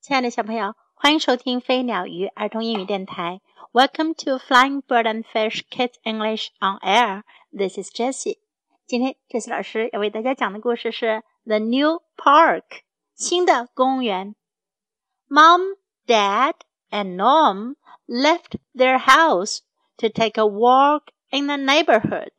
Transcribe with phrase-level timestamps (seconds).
[0.00, 3.42] 亲爱的小朋友，欢迎收听飞鸟鱼儿童英语电台。
[3.70, 7.22] Welcome to Flying Bird and Fish Kids English on Air.
[7.52, 8.38] This is Jessie.
[8.86, 11.06] 今天 Jessie 老师要为大家讲的故事是
[11.44, 12.62] 《The New Park》
[13.14, 14.34] 新的公园。
[15.28, 16.54] Mom, Dad,
[16.88, 17.76] and Norm
[18.06, 19.58] left their house
[19.98, 22.32] to take a walk in the neighborhood.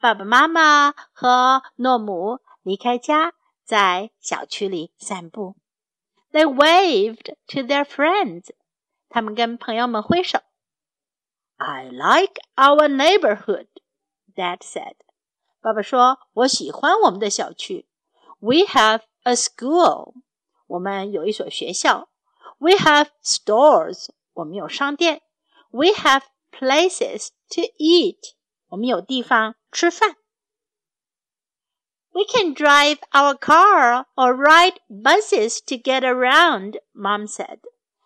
[0.00, 3.34] 爸爸妈妈和诺姆离开家，
[3.64, 5.54] 在小区里散步。
[6.37, 8.49] they waved to their friends.
[9.09, 10.39] 他们跟朋友们挥手。
[11.57, 13.67] I like our neighborhood,
[14.35, 14.95] Dad said.
[15.61, 17.87] 爸爸说：“我喜欢我们的小区。
[18.39, 20.15] We have a school.
[20.67, 22.09] 我们有一所学校。
[22.57, 24.09] We have stores.
[24.33, 25.21] 我们有商店。
[25.69, 28.33] We have places to eat.
[28.69, 30.17] 我们有地方吃饭。
[32.13, 37.59] we can drive our car or ride buses to get around, Mom said.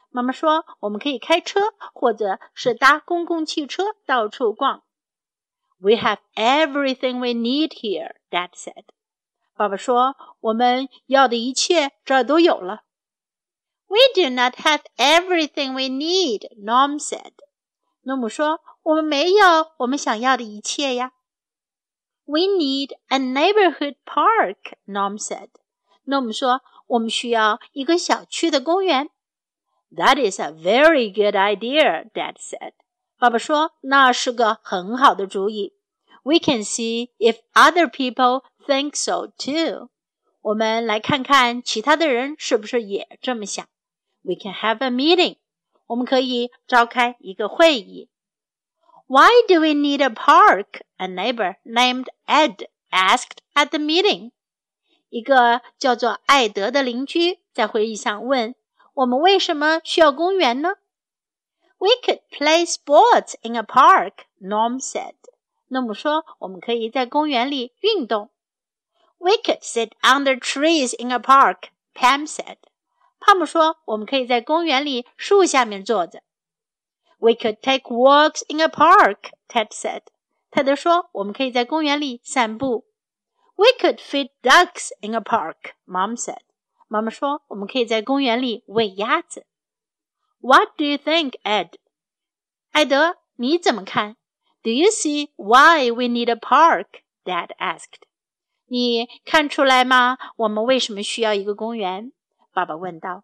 [0.09, 4.83] 妈妈说，我们可以开车，或者是搭公共汽车到处逛。
[5.79, 8.85] We have everything we need here, Dad said.
[9.55, 12.83] 爸爸说，我们要的一切这儿都有了。
[13.87, 17.33] We do not have everything we need, Norm said.
[18.01, 21.11] 诺姆说，我们没有我们想要的一切呀。
[22.25, 25.49] we need a neighborhood park, Norm said.
[26.05, 29.09] Norm 说，我们需要一个小区的公园。
[29.91, 32.73] That is a very good idea, Dad said.
[33.17, 35.73] 爸爸说，那是个很好的主意。
[36.23, 39.89] We can see if other people think so too.
[40.41, 43.65] 我们来看看其他的人是不是也这么想。
[44.21, 45.37] We can have a meeting.
[45.87, 48.09] 我们可以召开一个会议。
[49.11, 50.81] why do we need a park?
[50.99, 54.31] A neighbor named Ed asked at the meeting.
[55.09, 58.55] 一个叫做艾德的邻居在会议上问：“
[58.93, 60.75] 我们为什么需要公园呢？”
[61.79, 65.15] We could play sports in a park, Norm said.
[65.69, 68.29] 诺姆说：“我们可以在公园里运动。”
[69.19, 72.57] We could sit under trees in a park, Pam said.
[73.19, 76.21] 帕姆说：“我们可以在公园里树下面坐着。”
[77.21, 80.03] We could take walks in a park, Ted said.
[80.51, 82.85] 泰德说：“我们可以在公园里散步。”
[83.57, 86.41] We could feed ducks in a park, Mom said.
[86.87, 89.45] 妈妈说：“我们可以在公园里喂鸭子。”
[90.39, 91.71] What do you think, Ed?
[92.71, 94.15] 艾德，你怎么看？
[94.61, 97.01] Do you see why we need a park?
[97.25, 98.03] Dad asked.
[98.67, 100.17] 你看出来吗？
[100.37, 102.13] 我们为什么需要一个公园？
[102.53, 103.23] 爸爸问道。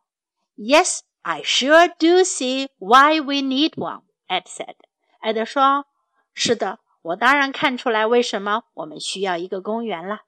[0.57, 4.75] Yes, I sure do see why we need one," Ed said.
[5.19, 5.85] 艾德说：“
[6.33, 10.21] 是的，我当然看出来为什么我们需要一个公园了。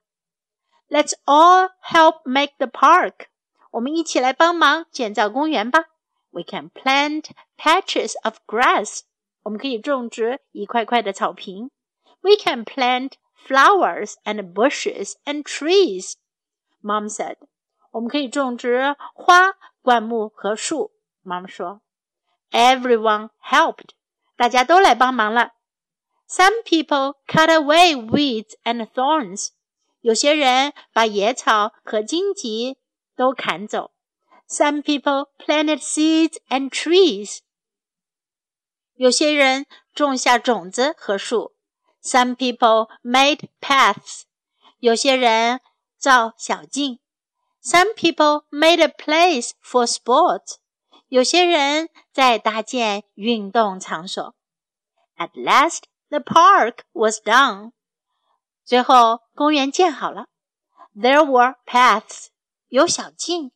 [0.88, 3.26] Let's all help make the park.
[3.72, 5.84] 我们一起来帮忙建造公园吧。
[6.30, 9.00] We can plant patches of grass.
[9.42, 11.70] 我们可以种植一块块的草坪。
[12.20, 13.12] We can plant
[13.46, 16.14] flowers and bushes and trees.
[16.82, 17.36] Mom said.
[17.92, 20.93] 我们可以种植花、 灌木和树。
[21.21, 21.81] 妈妈说
[22.51, 23.89] ：“Everyone helped，
[24.35, 25.51] 大家都来帮忙了。
[26.29, 29.49] Some people cut away weeds and thorns，
[29.99, 32.77] 有些人把野草和荆棘
[33.17, 33.91] 都砍走。
[34.47, 37.39] Some people planted seeds and trees，
[38.95, 41.53] 有些人种下种子和树。
[42.01, 44.21] Some people made paths，
[44.79, 45.59] 有些人
[45.97, 47.00] 造小径。
[47.62, 50.56] Some people made a place for sports.
[51.08, 54.34] 有些人在搭建运动场所。
[55.16, 57.72] At last, the park was done.
[58.64, 60.26] 最后，公园建好了。
[60.94, 62.26] There were paths.
[62.68, 63.50] 有小径。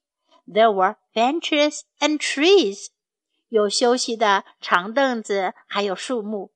[0.46, 2.88] There were benches and trees.
[3.48, 6.52] 有休息的长凳子，还有树木。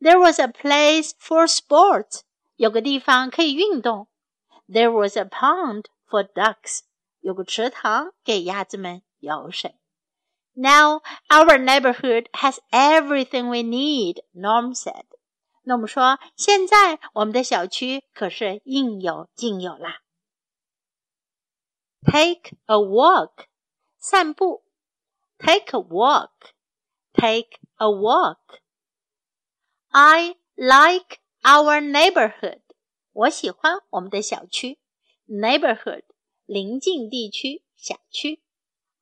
[0.00, 2.20] There was a place for sports.
[2.56, 4.08] 有个地方可以运动。
[4.68, 6.80] There was a pond for ducks.
[7.22, 9.76] 有个池塘给鸭子们游水。
[10.54, 15.04] Now our neighborhood has everything we need, Norm said.
[15.62, 20.02] 那我们说，现在我们的小区可是应有尽有啦。
[22.02, 23.46] Take a walk，
[23.98, 24.64] 散步。
[25.38, 32.62] Take a walk，take a walk。I like our neighborhood，
[33.12, 34.80] 我喜欢我们的小区。
[35.28, 36.02] Neighborhood
[36.46, 38.42] 邻近地区、辖区。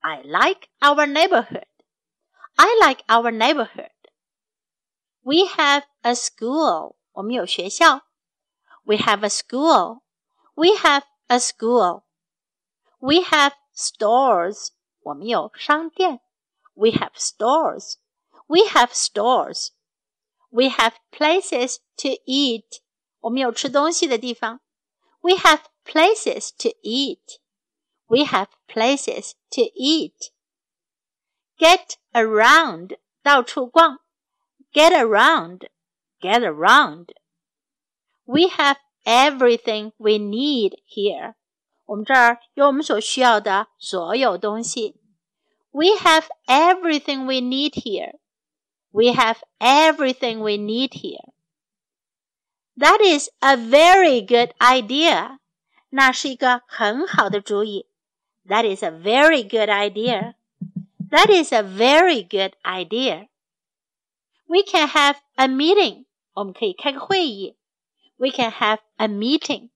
[0.01, 1.67] I like our neighborhood.
[2.57, 3.91] I like our neighborhood.
[5.23, 6.97] We have a school.
[7.13, 8.03] 我们有学校。
[8.85, 10.03] We have a school.
[10.55, 12.05] We have a school.
[12.99, 14.69] We have stores.
[15.01, 16.21] 我们有商店。
[16.75, 17.97] We have stores.
[18.47, 19.71] We have stores.
[20.51, 22.81] We have places to eat.
[23.21, 24.61] 我们有吃东西的地方。
[25.21, 27.39] We have places to eat.
[28.09, 30.31] We have places to eat.
[31.59, 32.99] Get around.
[33.23, 34.01] 到处逛。
[34.73, 35.69] Get around.
[36.21, 37.15] Get around.
[38.25, 41.35] We have everything we need here.
[41.87, 45.01] 我们这儿有我们所需要的所有东西。
[45.71, 48.19] We have everything we need here.
[48.91, 51.33] We have everything we need here.
[52.77, 55.39] That is a very good idea.
[55.91, 57.87] 那是一个很好的主意。
[58.47, 60.35] That is a very good idea.
[61.11, 63.29] That is a very good idea.
[64.47, 66.07] We can have a meeting.
[66.35, 67.57] 我们可以开个会议。
[68.17, 69.71] We can have a meeting.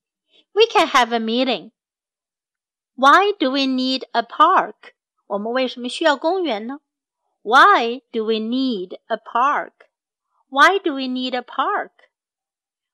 [0.52, 1.72] We can have a meeting.
[2.94, 4.94] Why do we need a park?
[5.26, 6.80] 我们为什么需要公园呢？
[7.42, 9.72] Why do we need a park?
[10.48, 11.92] Why do we need a park?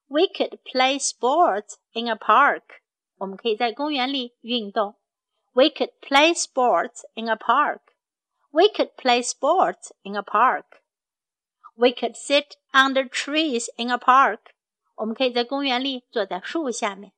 [0.08, 2.79] We could play sports in a park.
[3.20, 4.96] 我们可以在公园里运动。
[5.52, 7.80] We could play sports in a park.
[8.50, 10.82] We could play sports in a park.
[11.74, 14.52] We could sit under trees in a park.
[14.96, 17.12] 我们可以在公园里坐在树下面。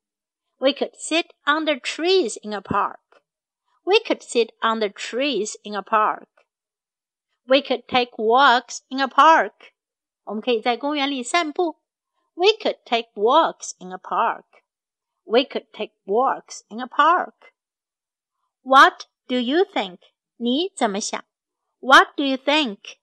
[0.60, 3.22] we could sit under trees in a park.
[3.84, 6.28] We could sit under trees in a park.
[7.46, 9.72] We could take walks in a park.
[10.24, 11.76] 我们可以在公园里散步。
[12.34, 14.44] We could take walks in a park.
[15.24, 17.52] We could take walks in a park.
[18.62, 19.98] What do you think?
[20.36, 21.24] 你怎么想？
[21.80, 22.98] What do you think?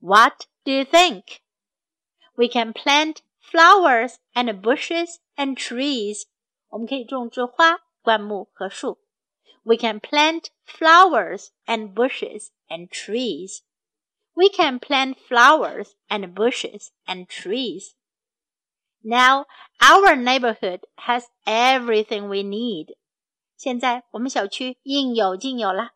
[0.00, 1.40] What do you think?
[2.34, 6.24] We can plant flowers and bushes and trees
[6.68, 8.98] 我们可以种植花、灌木和树。
[9.62, 13.60] We can plant flowers and bushes and trees.
[14.34, 17.94] We can plant flowers and bushes and trees.
[19.02, 19.46] Now
[19.80, 22.96] our neighborhood has everything we need.
[23.56, 25.90] 现在我们小区应有尽有了。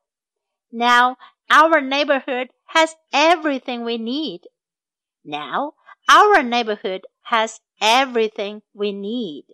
[0.70, 1.17] Now
[1.49, 4.43] our neighborhood has everything we need.
[5.23, 5.75] Now
[6.08, 9.44] our neighborhood has everything we need.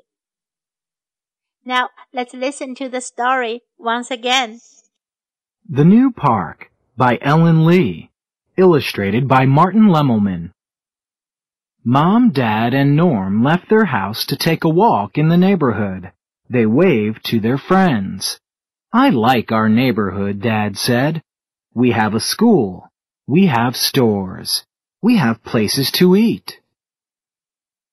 [1.65, 4.61] Now let's listen to the story once again.
[5.69, 8.11] The New Park by Ellen Lee.
[8.57, 10.52] Illustrated by Martin Lemelman.
[11.86, 16.12] Mom, Dad, and Norm left their house to take a walk in the neighborhood.
[16.50, 18.40] They waved to their friends.
[18.94, 21.22] I like our neighborhood, Dad said.
[21.74, 22.90] We have a school.
[23.28, 24.64] We have stores.
[25.02, 26.62] We have places to eat.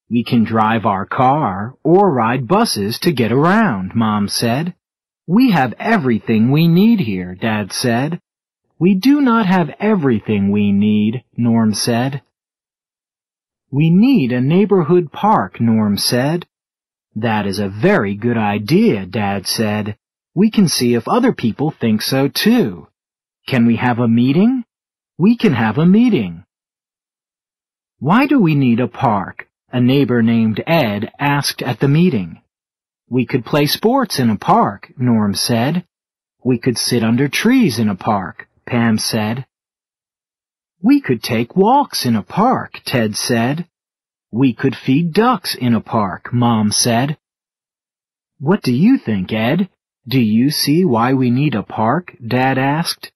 [0.09, 4.75] We can drive our car or ride buses to get around, Mom said.
[5.27, 8.21] We have everything we need here, Dad said.
[8.79, 12.23] We do not have everything we need, Norm said.
[13.71, 16.47] We need a neighborhood park, Norm said.
[17.15, 19.97] That is a very good idea, Dad said.
[20.35, 22.89] We can see if other people think so too.
[23.47, 24.65] Can we have a meeting?
[25.19, 26.45] We can have a meeting.
[27.99, 29.47] Why do we need a park?
[29.73, 32.41] a neighbor named Ed asked at the meeting.
[33.09, 35.85] We could play sports in a park, Norm said.
[36.43, 39.47] We could sit under trees in a park, Pam said.
[40.83, 43.69] We could take walks in a park, Ted said.
[44.31, 47.19] We could feed ducks in a park, Mom said.
[48.39, 49.69] What do you think, Ed?
[50.09, 52.17] Do you see why we need a park?
[52.27, 53.13] Dad asked.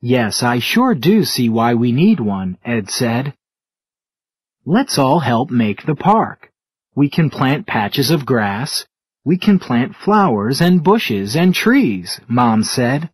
[0.00, 3.34] Yes, I sure do see why we need one, Ed said.
[4.64, 6.52] Let's all help make the park.
[6.94, 8.86] We can plant patches of grass.
[9.24, 13.10] We can plant flowers and bushes and trees, Mom said.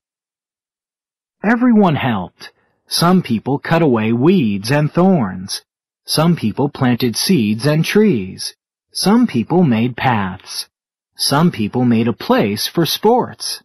[1.43, 2.51] Everyone helped.
[2.87, 5.62] Some people cut away weeds and thorns.
[6.05, 8.55] Some people planted seeds and trees.
[8.93, 10.69] Some people made paths.
[11.17, 13.62] Some people made a place for sports.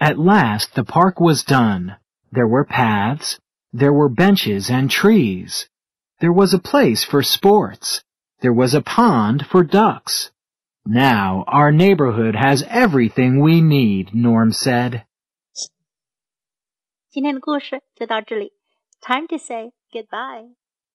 [0.00, 1.96] At last the park was done.
[2.30, 3.38] There were paths.
[3.72, 5.68] There were benches and trees.
[6.20, 8.02] There was a place for sports.
[8.40, 10.30] There was a pond for ducks.
[10.86, 15.04] Now our neighborhood has everything we need, Norm said.
[17.09, 18.53] 今天的故事就到这里。
[19.01, 20.55] Time to say goodbye.